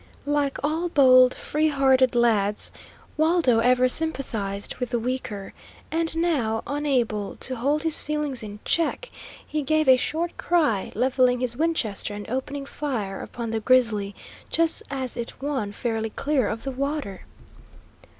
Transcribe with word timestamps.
Like 0.25 0.57
all 0.63 0.89
bold, 0.89 1.35
free 1.35 1.67
hearted 1.67 2.15
lads, 2.15 2.71
Waldo 3.17 3.59
ever 3.59 3.87
sympathised 3.87 4.77
with 4.77 4.89
the 4.89 4.97
weaker, 4.97 5.53
and 5.91 6.17
now, 6.17 6.63
unable 6.65 7.35
to 7.35 7.55
hold 7.57 7.83
his 7.83 8.01
feelings 8.01 8.41
in 8.41 8.59
check, 8.65 9.11
he 9.45 9.61
gave 9.61 9.87
a 9.87 9.97
short 9.97 10.37
cry, 10.37 10.91
levelling 10.95 11.39
his 11.39 11.55
Winchester 11.55 12.15
and 12.15 12.27
opening 12.31 12.65
fire 12.65 13.21
upon 13.21 13.51
the 13.51 13.59
grizzly, 13.59 14.15
just 14.49 14.81
as 14.89 15.15
it 15.15 15.39
won 15.39 15.71
fairly 15.71 16.09
clear 16.09 16.47
of 16.49 16.63
the 16.63 16.71
water. 16.71 17.25